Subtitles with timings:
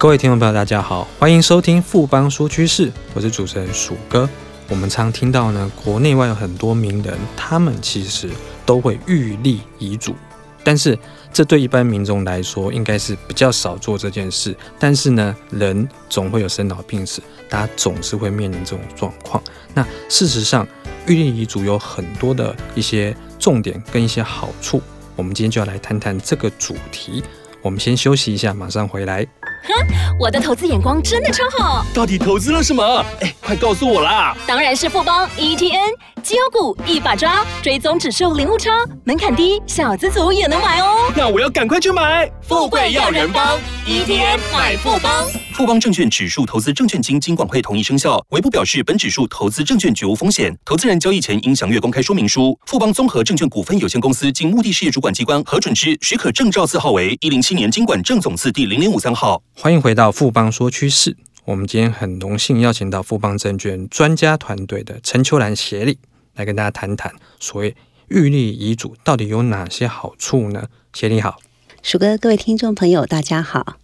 [0.00, 4.30] 各位听众朋友，大家好，欢迎收听富邦说趋势，我是主持人鼠哥。
[4.68, 8.30] 我们常听到呢，国内外有很多名人，他们其实
[8.64, 10.14] 都会预立遗嘱，
[10.62, 10.96] 但是
[11.32, 14.56] 这对一般民众来说，应该是比较少做这件事。
[14.78, 17.20] 但是呢，人总会有生老病死，
[17.50, 19.42] 大家总是会面临这种状况。
[19.74, 20.64] 那事实上，
[21.08, 24.80] 预立遗嘱有很多的一些重点跟一些好处，
[25.16, 27.20] 我们今天就要来谈谈这个主题。
[27.60, 29.26] 我们先休息一下，马上回来。
[29.64, 31.84] 哼，我的投资眼光真的超好。
[31.94, 33.04] 到底投资了什么？
[33.20, 34.36] 哎，快告诉我啦！
[34.46, 38.70] 当然是富邦 ETN 绩优股一把抓，追踪指数零误差，
[39.04, 41.12] 门槛低，小资族也能买哦。
[41.16, 42.30] 那我要赶快去买。
[42.42, 45.12] 富贵要人帮，ETN 买富邦。
[45.58, 50.56] 富邦证券指数投资证券经金管会同意生效，唯不表示本指数投资证券绝无风险。
[50.64, 52.56] 投资人交易前应详阅公开说明书。
[52.66, 59.42] 富邦综合证券股份有限公司经目的事业主管机关核准之许可证照字号为一零七年经管证总字第零零五三号。
[59.52, 61.16] 欢迎回到富邦说趋势。
[61.44, 65.98] 我们今天很荣幸邀请到富邦证券专家团队的陈秋兰协理
[66.36, 67.74] 来跟大家谈谈所谓
[68.06, 70.68] 预立遗嘱到底有哪些好处呢？
[70.92, 71.40] 协理好，
[71.82, 73.77] 鼠哥，各位听众朋友，大家好。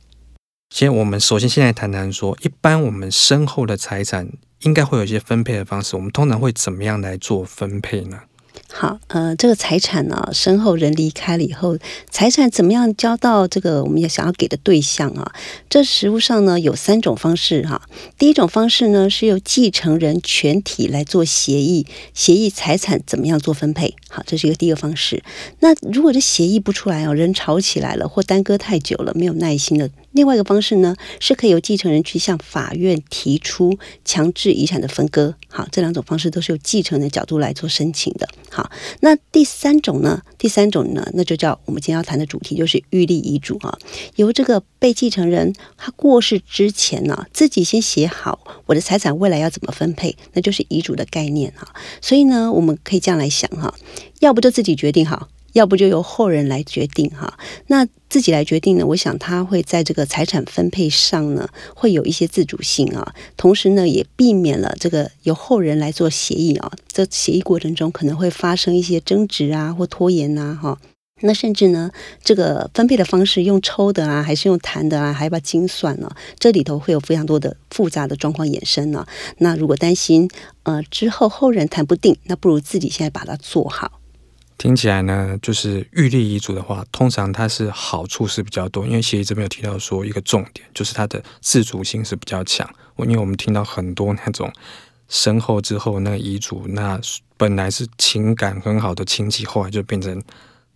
[0.75, 4.29] 先，我们首先先来谈谈说，一般我们身后的财产
[4.63, 8.19] 应该会有一些分配的方式，我们通常会怎么样来做分配呢？
[8.73, 11.79] 好，呃，这个财产呢，身后人离开了以后，
[12.11, 15.33] 财产怎么样交到这个我们要想要给的对象啊？
[15.71, 17.81] 这实务上呢有三种方式哈。
[18.19, 23.95] 第一种方式呢是由继承人全体来做协议，协议财产怎么样做分配。
[24.09, 25.23] 好，这是一个第一个方式。
[25.61, 29.89] 那如果这协议不出来哦，人吵起来了或耽搁太久了，没有耐心的。
[30.15, 35.35] 另外一个方式呢，是可以由继承人去向法院提出强制遗产的分割。
[35.49, 38.29] 好，这两种方式都是由继承人的角度来做申请的。
[38.49, 38.71] 好，
[39.01, 40.23] 那第三种呢？
[40.39, 43.77] 第三种呢，那就叫我们今天要谈的主题，就是预立遗嘱啊。
[44.15, 51.75] 由这个被继承人他过世之前呢，自己先写好我的财产未来要怎么分配，那就是遗嘱的概念哈。
[52.01, 53.75] 所以呢，我们可以这样来想哈，
[54.21, 55.29] 要不就自己决定好。
[55.55, 57.39] 要不就由后人来决定哈，
[57.69, 58.85] 那自己来决定呢？
[58.87, 66.73] 我想他会在这个财产分配上呢，会有一些自主性啊，同时呢，也避免了这个由后人来做协议啊。
[66.89, 70.79] 这协议过程中可能会发生一些争执啊，或拖延呐，哈。
[71.21, 71.93] 那甚至呢，
[72.25, 76.11] 这个分配的方式用抽的啊，还是用谈的啊，还要不要精算呢？
[76.41, 79.07] 这里头会有非常多的复杂的状况衍生呢。
[79.39, 80.29] 那如果担心
[80.65, 84.01] 呃之后后人谈不定，那不如自己现在把它做好。
[84.57, 92.69] 听起来呢，就是预立遗嘱的话，通常它是好处是比较多，因为协议这边有提到说一个重点，就是它的自主性是比较强。
[92.99, 94.51] 因为我们听到很多那种
[95.09, 96.99] 身后之后那个遗嘱，那
[97.37, 100.23] 本来是情感很好的亲戚，后来就变成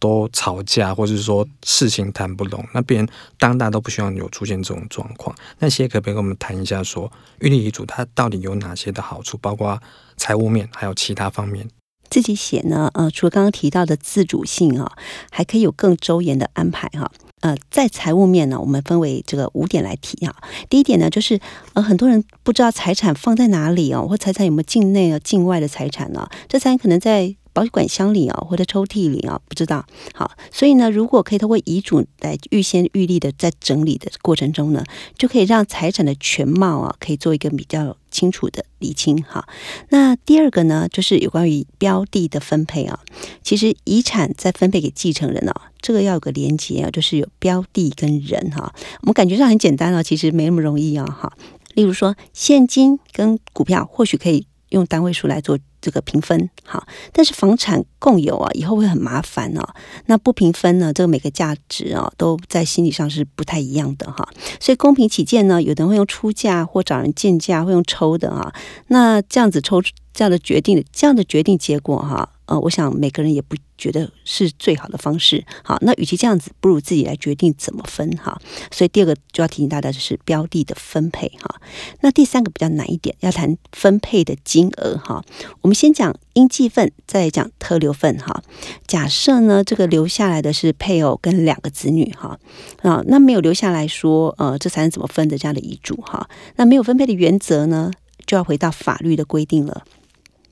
[0.00, 5.34] 都吵架，或者是说事情谈不拢，那别人当大都不希望有出现这种状况。
[5.60, 9.80] 那协理可不可以跟我们谈一下，说预立遗嘱它到底有哪些的好处，包括
[10.16, 11.68] 财务面，还有其他方面？
[12.10, 14.92] 自己写呢，呃，除了刚刚提到的自主性啊，
[15.30, 17.10] 还可以有更周延的安排哈。
[17.40, 20.34] 呃，在财务面呢，我们分为这个五点来提哈。
[20.68, 21.38] 第一点呢，就是
[21.74, 26.28] 呃，很多人不知道财产放在哪里哦，或财产有没有境内啊、境外的财产呢？
[26.48, 27.34] 这财产可能在。
[27.58, 29.84] 保险管箱里啊，或者抽屉里啊，不知道。
[30.14, 34.84] 好，所以呢，如果可以通过遗嘱来预先预立的，在整理的过程中呢，
[35.16, 39.20] 就可以让财产的全貌啊，可以做一个比较清楚的理清。
[39.24, 39.48] 哈，
[39.88, 43.00] 那第二个呢，就是有关于标的的分配啊。
[43.42, 48.72] 其实遗产在分配给继承人啊，这个要有个连接啊，就是有标的跟人哈。
[49.00, 51.04] 我们感觉上很简单啊，其实没那么容易啊。
[51.04, 51.32] 哈，
[51.74, 55.58] 例如说现金跟股票，或许可以用单位数来做。
[55.80, 59.62] 这个平分好，但是房产共有啊，以后会很麻烦哦。
[60.06, 64.28] 那不平分呢，这个每个价值啊，都在心理上是不太一样的哈。
[64.58, 68.52] 所以公平起见呢，有的人会用出价或找人见价，会用抽的哈。
[68.88, 69.80] 那这样子抽
[70.12, 72.28] 这样的决定，这样的决定结果哈。
[72.48, 75.44] 呃，我想每个人也不觉得是最好的方式。
[75.62, 78.40] 好，那与其这样子，不如自己来决定怎么分哈。
[78.70, 81.60] 所以第二个就要提醒大家，就是标的的分配哈。
[82.00, 85.22] 那第三个比较难一点，要谈分配的金额哈。
[85.60, 88.42] 我们先讲应计份，再讲特留份哈。
[88.86, 92.38] 假设呢，这个留下来的是配偶跟两个子女哈
[92.80, 96.28] 啊，那没有留下来说呃，这才能怎么分的这样的遗嘱哈。
[96.56, 97.90] 那没有分配的原则呢，
[98.26, 99.84] 就要回到法律的规定了。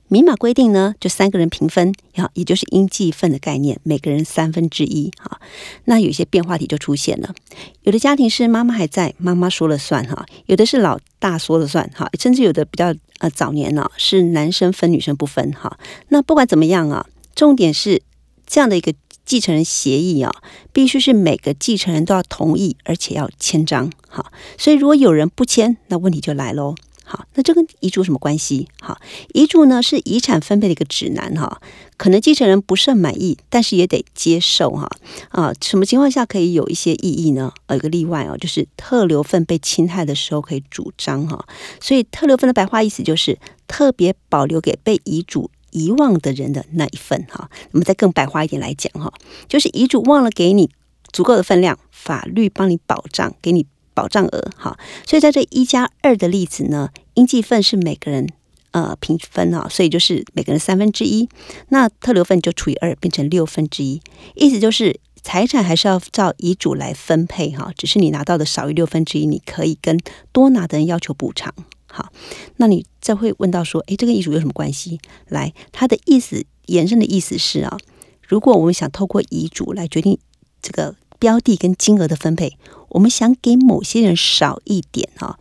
[0.09, 5.41] 明码规定呢，就三个人平分，好，也就是应继份的概念，每个人三分之一，哈。
[5.83, 7.33] 那有些变化题就出现了，
[7.83, 15.77] 有的家庭是妈妈还在，妈妈说了算，哈；有的是老大说了算，哈；甚至有的比较呃早年呢，是男生分，女生不分，哈。
[16.07, 17.05] 那不管怎么样啊，
[17.35, 18.01] 重点是
[18.45, 18.93] 这样的一个
[19.25, 20.33] 继承人协议啊，
[20.71, 23.91] 必须是每个继承人都要同意，而且要签章。
[24.07, 26.75] 好，所以如果有人不签，那问题就来喽。
[27.09, 28.67] 好，那这跟遗嘱什么关系？
[28.81, 28.99] 好，
[29.33, 31.61] 遗嘱呢是遗产分配的一个指南哈，
[31.95, 34.89] 可能继承人不甚满意，但是也得接受哈。
[35.29, 37.53] 啊，什么情况下可以有一些异议呢？
[37.67, 41.47] 呃，有个例外哦，就是特留份被侵害的时候可以主张哈。
[41.79, 43.39] 所以特留份的白话意思就是
[43.69, 47.49] 特别保留给被遗嘱遗忘的人的那一份哈。
[47.71, 49.13] 那么再更白话一点来讲哈，
[49.47, 50.69] 就是遗嘱忘了给你
[51.13, 53.65] 足够的分量，法律帮你保障，给你。
[53.97, 54.77] 保障额哈，
[55.07, 58.29] 所以在这一加二的例子呢，应计份是每个人
[58.69, 61.27] 呃平分啊，所以就是每个人三分之一，
[61.69, 63.99] 那特留份就除以二，变成六分之一，
[64.35, 69.99] 意思就是财产还是要照遗嘱来分配哈，只是你拿到的少于六分之一，你可以跟
[70.31, 71.51] 多拿的人要求补偿。
[71.87, 72.11] 好，
[72.57, 74.99] 那你再会问到说，诶，这跟遗嘱有什么关系？
[75.27, 77.75] 来，他的意思延伸的意思是啊，
[78.21, 80.19] 如果我们想透过遗嘱来决定
[80.61, 80.93] 这个。
[81.19, 82.57] 标的跟金额的分配，
[82.89, 85.39] 我们想给某些人少一点哈，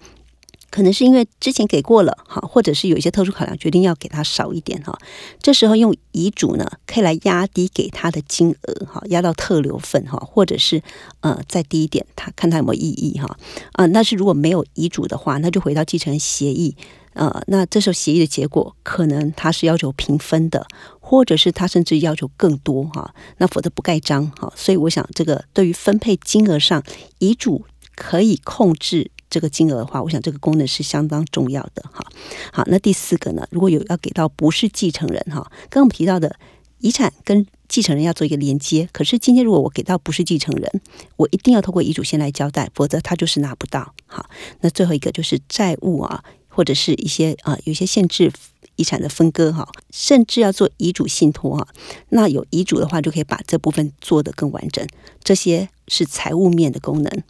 [0.76, 4.94] 可能是因为之前给过了哈，或者是有一些特殊考量，决定要给他少一点哈。
[5.40, 10.82] 这时候用遗嘱呢，可以来压低给他的金额哈，压到特留份哈，或者是
[11.20, 13.38] 呃再低一点，他看他有没有异议哈
[13.72, 13.86] 啊。
[13.86, 16.76] 那是如果没有遗嘱的话，那就回到继承协议。
[17.14, 20.66] 呃，那这时候协议的结果可能他是要求平分的，
[21.00, 24.52] 或者是他甚至要求更多哈，那否则不盖章哈。
[24.54, 26.84] 所以我想，这个对于分配金额上，
[27.18, 27.64] 遗嘱
[27.94, 32.02] 可以控制这个金额的话，我想这个功能是相当重要的哈。
[32.50, 36.34] 好，那第四个呢，如果有要给到不是继承人哈，刚刚我们提到的
[36.78, 40.80] 遗产跟继承人要做一个连接，可是今天如果我给到不是继承人，
[41.16, 43.92] 我一定要透过遗嘱先来交代，否则他就是拿不到。
[44.06, 44.30] 好，
[44.62, 46.24] 那最后一个就是债务啊。
[46.48, 48.32] 或者是一些啊、有一些限制
[48.76, 51.68] 遗产的分割哈，甚至要做遗嘱信托哈。
[52.08, 54.82] 那有遗嘱的话，就可以把这部分做得更完整。
[55.22, 57.22] 这些是财务面的功能。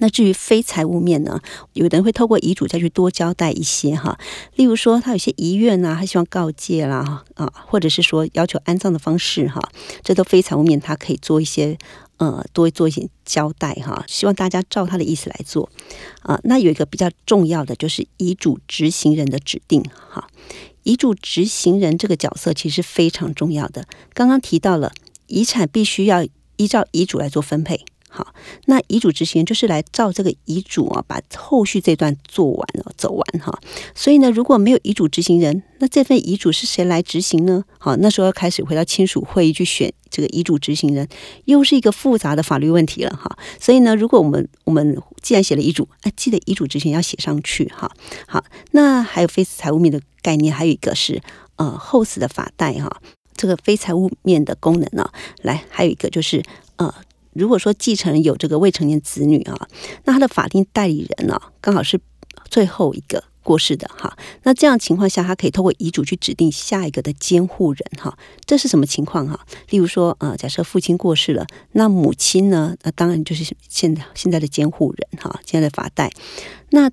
[0.00, 1.40] 那至于非财务面呢，
[1.74, 4.18] 有的人会透过遗嘱再去多交代一些哈。
[4.56, 9.60] 例如说，他有些遗愿啊，他希望告诫啦啊，或者是说要求安葬的方式哈，
[10.02, 11.78] 这都非财务面，他可以做一些。
[12.20, 15.70] 呃，多做一些交代哈，希望大家照他的意思来做
[16.20, 16.38] 啊。
[16.44, 20.28] 那有一个比较重要的就是遗嘱执行人的指定哈。
[20.82, 23.86] 遗嘱执行人这个角色其实非常重要的。
[24.12, 24.92] 刚刚提到了
[25.28, 26.26] 遗产必须要
[26.58, 27.86] 依照遗嘱来做分配。
[28.12, 28.34] 好，
[28.66, 33.56] 那遗嘱执行人就是来照这个遗嘱啊，把后续这段做完了，走完哈。
[33.94, 37.64] 所以呢，如果没有遗嘱执行人，那这份遗嘱是谁来执行呢？
[37.78, 41.08] 好，那时候要开始回到亲属会议去选这个遗嘱执行人，
[41.44, 43.38] 又是一个复杂的法律问题了哈。
[43.60, 47.88] 所以呢，如果我们我们既然写了遗嘱，哎，记得遗嘱执行要写上去哈。
[48.26, 51.22] 好，那还有非财务面的概念，还有一个是
[51.54, 53.00] 呃后死的法代哈，
[53.36, 55.08] 这个非财务面的功能呢，
[55.42, 56.42] 来还有一个就是
[56.74, 56.92] 呃。
[57.32, 59.68] 如果说继承人有这个未成年子女啊，
[60.04, 62.00] 那他的法定代理人呢、啊，刚好是
[62.48, 68.16] 最后一个过世的哈，那这样情况下，他可以透过遗嘱去指定下一个的监护人哈。
[68.44, 69.38] 这是什么情况哈？
[69.70, 76.10] 例如说，呃，假设父亲过世了，那母亲呢，那当然就是现在现在的监护人哈，现在的法代
[76.70, 76.90] 那。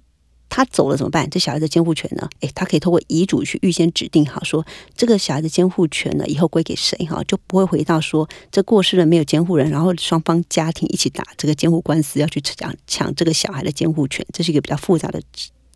[0.49, 1.29] 他走了怎么办？
[1.29, 2.27] 这小孩的监护权呢？
[2.39, 4.65] 诶，他可以透过遗嘱去预先指定好，说
[4.95, 15.21] 这个小孩的监护权呢，以后归给谁哈，就不会回到说这过世了没有监护人，然后双方家庭一起打这个监护官司，要去抢抢这个小孩的监护权，这是一个比较复杂的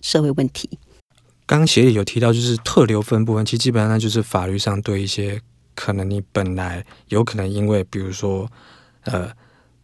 [0.01, 0.70] 社会问题。
[1.46, 5.42] 刚刚协议有提到，就是特留分部分，其实基本上就是法律上对一些
[5.75, 8.50] 可能你本来有可能因为比如说
[9.04, 9.32] 呃。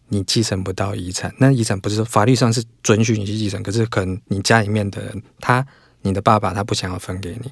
[0.10, 5.66] 你继承不到遗产，那遗产不是法律上是准许你去继承，可是可能你家里面的人，他
[6.02, 7.52] 你的爸爸他不想要分给你，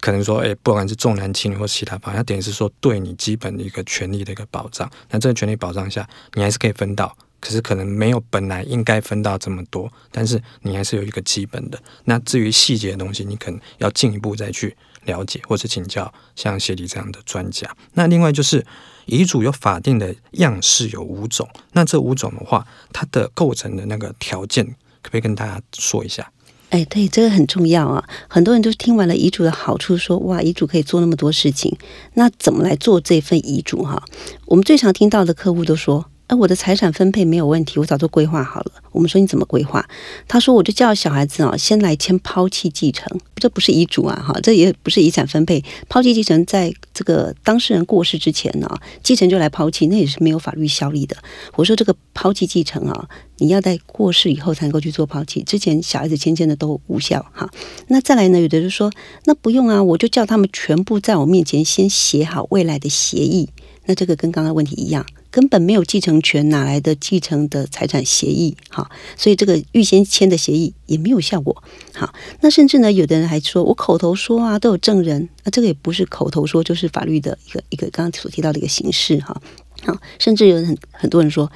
[0.00, 4.90] 可能说，诶，不管是重男轻女或其他方面，他等于是说对你基本的一个权利的一个保障。
[5.10, 11.80] 那这个权利保障下，你还是可以分到，可是可能没有本来应该分到这么多，但是你还是有一个基本的。
[12.04, 17.74] 那至于细节的东西，你可能要进一步再去了解，或是请教像谢迪这样的专家。
[17.94, 18.64] 那另外就是。
[19.06, 26.30] 遗嘱有法定的样式有五种，那这五种的话，它的构成的那个条件，可不可以跟大家说一下？
[26.70, 28.08] 哎，对，这个很重要啊！
[28.28, 31.76] 很多人都听完了遗嘱的好处，说哇，遗嘱可以做那么多事情，
[32.14, 33.82] 那怎么来做这份遗嘱？
[33.82, 34.00] 哈，
[34.46, 36.08] 我们最常听到的客户都说。
[36.32, 38.72] 那我的财产分配没有问题，我早就规划好了。
[38.90, 39.86] 我们说你怎么规划？
[40.26, 45.62] 他说我就叫小孩子啊，先来签抛弃继承，这不是遗嘱啊，哈，这也不是遗产分配。
[45.90, 48.66] 抛弃继承在这个当事人过世之前呢，
[49.02, 51.14] 继承就来抛弃，那也是没有法律效力的。
[51.54, 57.46] 我说这个抛弃继承啊，你要在过世以后才能够去做抛弃，之前小孩子签签的都无效哈。
[57.88, 58.90] 那再来呢，有的人说
[59.26, 63.50] 那不用啊，我就叫他们全部在我面前先写好未来的协议。
[63.84, 68.54] 那这个跟刚刚问题一样，根本没有继承权，哪来的继承的财产协议？
[68.68, 71.64] 哈，所以这个预先签的协议也没有效果。
[71.94, 79.40] 好，那甚至呢，有的人还说我口头说啊，都有证人，那这个也不是口头说，就是法律的一个一个刚刚所提到的一个形式哈。
[79.84, 81.50] 好，甚至有很很多人说，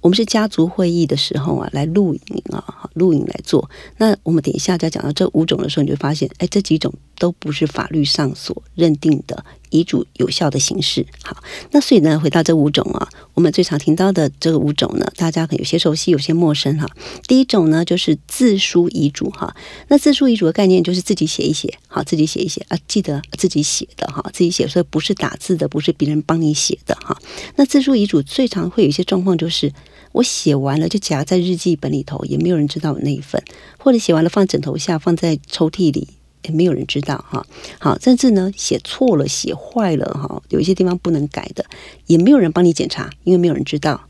[0.00, 3.70] 我们是家族会议的时候啊，来录影啊，录影来做。
[3.96, 11.06] 那我们等一下再讲到这五种的时候，你就发现，哎，这几种都不是法律上所认定的遗嘱有效的形式。
[11.22, 16.86] 好，那所以呢，回到这五种啊，我们最常听到的这个五种呢，大家可能有些熟悉，有些陌生哈。
[17.26, 19.54] 第一种呢，就是自书遗嘱哈。
[19.88, 27.16] 那自书遗嘱的概念就是自己写一写，好，自己写一写啊，记得自己写的哈，自己写，所以不是打字的，不是别人帮你写的哈。
[27.56, 29.72] 那自书遗嘱最常会有一些状况，就是
[30.12, 33.42] 我写完了就夹在日记本里头，也没有人知道我那一份，
[33.78, 36.08] 或者写完了放枕头下，放在抽屉里。
[36.44, 37.46] 也没有人知道哈，
[37.78, 41.64] 好，甚至呢写错了、写坏了哈，有一些地方不能改的，
[42.06, 44.00] 也没有人帮你检查，因为没有人知道。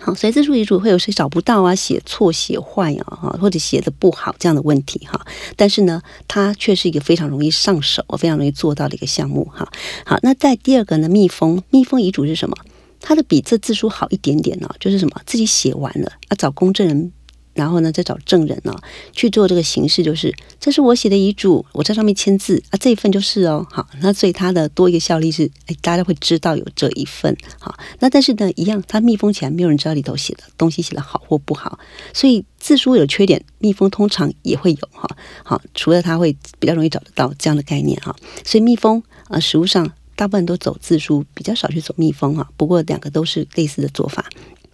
[0.00, 5.20] 好，所以自书遗嘱会有谁找不到啊、写错、写坏啊，哈，或者写的不好这样的问题哈。
[5.56, 9.68] 但是呢，它却是一个非常容易上手、非常容易做到的一个项目哈。
[10.06, 12.56] 好，那在第二个呢，密封密封遗嘱是什么？
[13.00, 15.20] 它的比这自书好一点点呢，就是什么？
[15.26, 17.12] 自己写完了啊，找公证人。
[17.58, 18.72] 然后呢，再找证人呢、
[19.12, 31.80] 去做这个形式，就是这是我写的遗嘱，我在上面签字啊，这一份就是哦，好，那所以它的多一个效力是，哎，大家会知道有这一份，好，那但是呢，一样，它密封起来，没有人知道里头写的东西写的好或不好，
[32.14, 35.10] 所以自书有缺点，密封通常也会有哈，
[35.42, 44.24] 好，除了它会比较容易找得到这样的概念哈，所以密封啊，实物上大部分都走自书，比较少去走密封哈，不过两个都是类似的做法。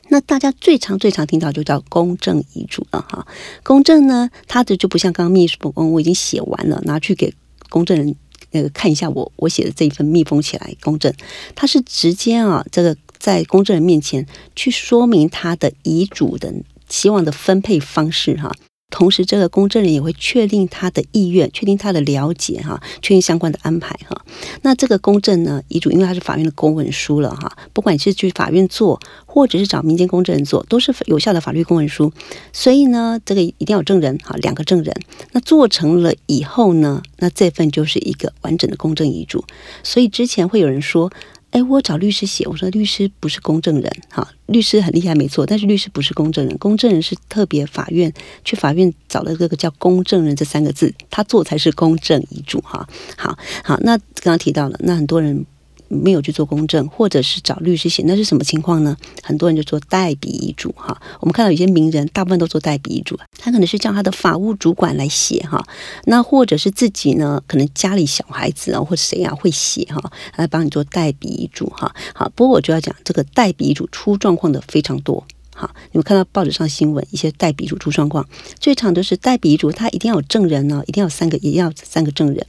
[0.08, 3.26] 那大家最常最常听到就叫公证遗嘱了哈，
[3.62, 7.32] 公证呢，它的就不像刚刚秘书，我已经写完了，拿去给
[7.70, 8.14] 公证人
[8.50, 11.12] 那个看一下我，我我写的这一份密封起来公证，
[11.54, 16.52] 它是直接啊，这个在公证人面前去说明他的遗嘱的
[16.88, 18.54] 希望的分配方式哈。
[18.90, 24.24] 同时，这个公证人也会确定他的意愿，确定他的了解哈，确定相关的安排哈。
[24.62, 32.12] 那这个公证呢，遗嘱因为它是法院的公文书了哈，不管你是去法院做，或者是找民间公证人做，都是有效的法律公文书。
[32.52, 34.94] 所以呢，这个一定要有证人哈，两个证人。
[35.32, 39.44] 那做成了以后呢，那这份就是一个完整的公证遗嘱。
[39.82, 41.10] 所以之前会有人说。
[41.54, 48.12] 哎，我找律师写，我说律师不是公证人，哈，律师很厉害没错，但是律师不是公证人，公证人是特别法院
[48.44, 55.46] 去法院找了这个叫公证人这三个字，他做才是公证遗嘱，哈，好好，那刚刚提到了，那很多人。
[55.94, 58.96] 没有去做公证，或者是找律师写，那是什么情况呢？
[59.22, 61.00] 很多人就做代笔遗嘱哈。
[61.20, 65.64] 我们看到有些名人，大部分都做代笔遗嘱，他可能是叫他的法务主管来写哈，
[66.04, 71.94] 那或者是自己呢，可能家里小孩子啊或谁啊会写哈，来帮你做代笔遗嘱哈。
[72.14, 75.24] 好，不过我就要讲这个代笔遗嘱出状况的非常多。
[75.56, 78.26] 好，你们看到报纸上新闻，一些代笔遗嘱出状况，
[78.58, 82.44] 最常的是代笔遗嘱，他一定要有证人呢，一定要有三个，也要三个证人。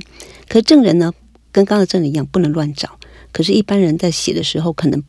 [0.48, 1.14] 可是证人呢，
[1.52, 2.98] 跟刚刚证人一样，不能乱找。
[3.36, 5.04] 可是，一般人在写的时候，可能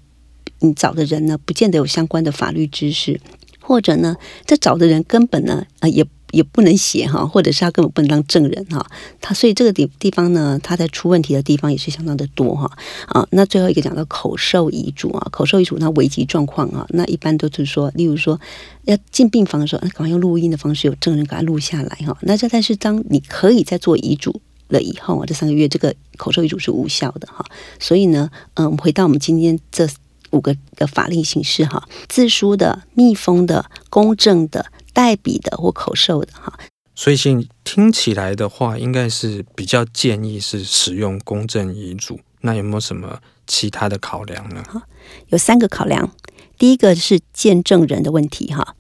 [0.59, 3.21] 你找的人呢，不见得有相关的法律知识，
[3.61, 8.85] 或者呢，这找的人根本呢，呃，也也不能写哈，或者是他根本不能当证人哈，
[9.21, 12.68] 他所以这个地地方呢，他在出问题的地方也是相当的多哈
[13.06, 13.25] 啊。
[13.30, 18.40] 那最后一个讲到口授遗嘱啊，口授遗嘱那危急状况啊，那一般都是说，例如说
[18.87, 22.18] 要进病房的时候，那赶快用录音的方式，有证人给他录下来哈。
[22.23, 24.40] 那这但是当你可以再做遗嘱。
[24.68, 27.44] 了以后啊，这三个月这个口授遗嘱是无效的哈，
[27.78, 29.88] 所以呢，嗯，我们回到我们今天这
[30.30, 36.58] 五个的法令形式哈，自书的、密封的、公证的、代笔的或口授的哈。
[36.94, 42.18] 所以，现听起来的话，应该是比较建议是使用公证遗嘱。
[42.40, 44.62] 那有没有什么其他的考量呢？
[44.68, 44.82] 哈
[45.28, 46.11] 有三个考量，
[46.58, 48.76] 第一个是见证人的问题哈，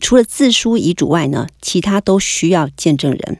[0.00, 3.38] 除了自书遗嘱外呢，其他都需要见证人。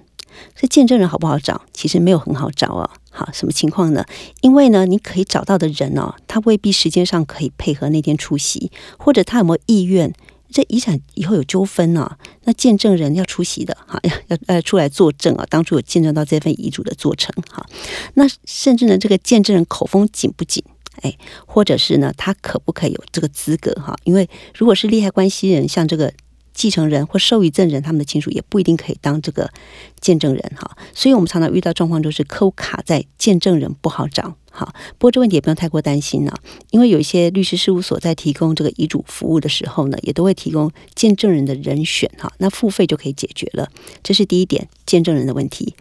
[0.55, 1.63] 这见证人好不好找？
[1.73, 2.91] 其实没有很好找哦。
[3.11, 4.05] 好，什么情况呢？
[4.43, 10.13] 因为呢，你可以找到的人哦，他未必时间上可以配合那天出席，或者他有没有意愿？
[10.51, 17.67] 这遗产以后有纠纷呢、那见证人要出席的，哈，要要呃出来作证啊，当初有见证到这份遗嘱的做成，哈。
[18.15, 20.63] 那甚至呢，这个见证人口风紧不紧？
[21.03, 21.15] 哎，
[21.47, 23.73] 或者是呢，他可不可以有这个资格？
[23.75, 26.13] 哈，因为如果是利害关系人，像这个。
[26.57, 29.53] 继承人或受益赠人，他们的亲属也不一定可以当这个
[30.01, 34.75] 见证人哈，所以我们常常遇到状况就是客户卡在见证人不好找哈。
[34.97, 36.35] 不过这问题也不用太过担心了，
[36.71, 43.69] 因为有一些律师事务所在提供这个遗嘱服务的时候呢，也都会提供见证人的人选哈，那付费就可以解决了。
[44.03, 45.75] 这是第一点，见证人的问题。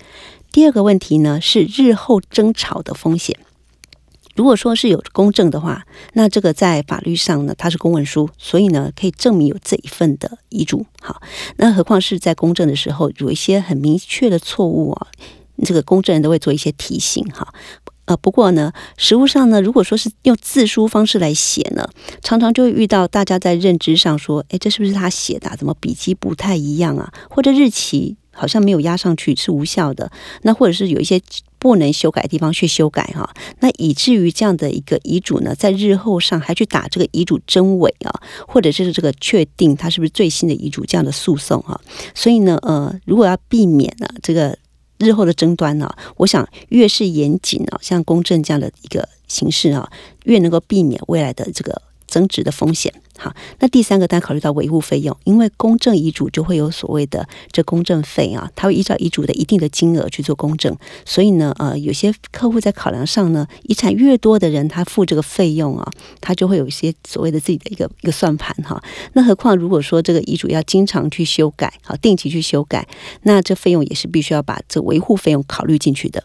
[0.51, 3.37] 第二个问题呢是日后争吵的风险。
[4.35, 10.85] 如果说是有公证的话，那这个在法律上呢，它是公文书，所以呢可以证明有这一份的遗嘱。
[11.01, 11.21] 好，
[11.55, 15.07] 那何况是在公证的时候，有一些很明确的错误啊，
[15.63, 17.47] 这个公证人都会做一些提醒哈。
[18.03, 21.87] 呃，不过呢，实务上呢，如果说是用字书方式来写呢，
[22.21, 25.55] 常常就会遇到大家在认知上说，哎，这是不是他写的啊？
[25.55, 27.11] 怎么笔迹不太一样啊？
[27.29, 30.11] 或者日期好像没有压上去，是无效的。
[30.41, 31.21] 那或者是有一些。
[31.65, 33.27] 不能修改的地方去修改哈，
[33.59, 41.81] 那以至于这样的一个遗嘱呢，在日后上还去打这个遗嘱真伪啊，或者是这个确定它是不是最新的遗嘱这样的诉讼哈，
[42.13, 44.55] 所以呢，呃，如果要避免呢这个
[44.99, 49.89] 日后的争端呢，我想越是严谨啊，像公证这样的一个形式啊，
[50.25, 52.93] 越能够避免未来的这个增值的风险。
[53.17, 68.83] 好，那第三个，大家考虑到维护费用，因为公证遗嘱就会有所谓的这公证费啊，它会依照遗嘱的一定的金额去做公证，所以呢，呃，有些客户在考量上呢，遗产越多的人，他付这个费用啊，他就会有一些所谓的自己的一个一个算盘哈。
[69.13, 72.85] 那何况如果说这个遗嘱要经常去修改，好，定期去修改，
[73.21, 76.21] 那这费用也是必须要把这维护费用考虑进去的。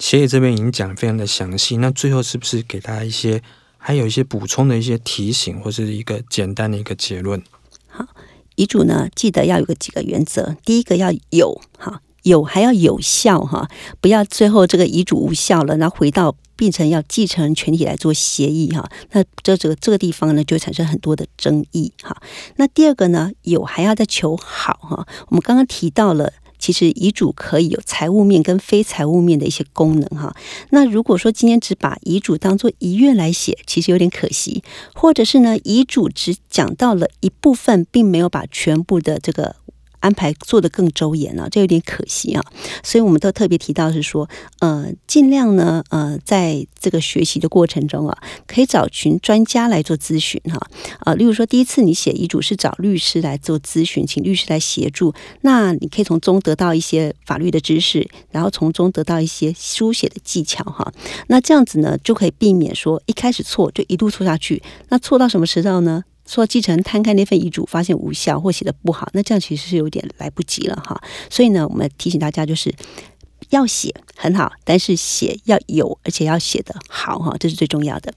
[0.00, 3.40] 协理这边已经讲得非常的详细，那最后是不是给大家一些？
[3.84, 7.42] 还有一些补充的一些提醒，或是一个简单的一个结论。
[7.88, 8.06] 好，
[8.54, 10.54] 遗嘱呢，记得要有个几个原则。
[10.64, 13.68] 第一个要有哈，有还要有效哈，
[14.00, 22.16] 不要最后这个遗嘱无效了，然后回到变成要继承人全体来做协议哈，那这这这个地方呢，就会产生很多的争议哈。
[22.54, 25.06] 那第二个呢，有还要再求好哈。
[25.26, 26.32] 我们刚刚提到了。
[26.62, 30.36] 其实遗嘱可以有财务面跟非财务面的一些功能哈。
[30.70, 34.62] 那如果说今天只把遗嘱当做遗愿来写，其实有点可惜；
[34.94, 39.56] 或者是呢，遗嘱只讲到了一部分，并没有把全部的这个。
[40.02, 42.44] 安排做得更周延了，这有点可惜啊，
[42.82, 44.28] 所以我们都特别提到是说，
[44.58, 50.60] 呃，尽量呢，呃，在这个学习的过程中啊，可以找群专家来做咨询哈，
[51.00, 60.92] 啊，例如说第一次你写遗嘱是找律师来做咨询，请律师来协助，那你可以从中得到一些法律的知识，然后从中得到一些书写的技巧哈，
[61.28, 66.02] 那这样子呢，就可以避免说一开始错就一路错下去，那错到什么时候呢？
[66.26, 71.00] 说继承人摊开那份遗嘱，发现无效或写的不好，那这样其实是有点来不及了哈。
[71.28, 72.74] 所以呢，我们提醒大家就是
[73.50, 78.12] 要写很好，但是写要有，而且要写得好哈，这是最重要的。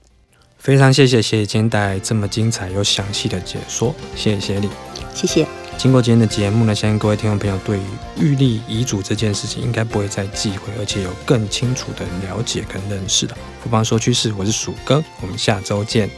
[0.58, 4.68] 非常谢谢协理今天带来这么精彩又详细的解说，谢谢协理，
[5.14, 5.46] 谢谢。
[5.76, 7.82] 经过今天的节目呢，相信各位听众朋友对于
[8.18, 13.36] 预立遗嘱这件事情应该不会再忌讳，而且有更清楚的了解跟认识了。
[13.62, 16.08] 不妨说趋势，我是鼠哥，我们下周见。